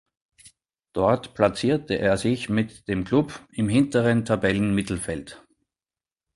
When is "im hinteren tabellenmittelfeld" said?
3.51-5.45